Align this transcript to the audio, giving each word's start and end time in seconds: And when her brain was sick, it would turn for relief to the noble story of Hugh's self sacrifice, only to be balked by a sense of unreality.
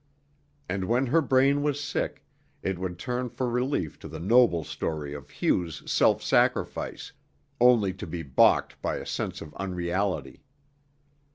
And 0.67 0.85
when 0.85 1.05
her 1.05 1.21
brain 1.21 1.61
was 1.61 1.79
sick, 1.79 2.25
it 2.63 2.79
would 2.79 2.97
turn 2.97 3.29
for 3.29 3.47
relief 3.47 3.99
to 3.99 4.07
the 4.07 4.17
noble 4.19 4.63
story 4.63 5.13
of 5.13 5.29
Hugh's 5.43 5.83
self 5.85 6.23
sacrifice, 6.23 7.11
only 7.59 7.93
to 7.93 8.07
be 8.07 8.23
balked 8.23 8.81
by 8.81 8.95
a 8.95 9.05
sense 9.05 9.41
of 9.41 9.53
unreality. 9.57 10.41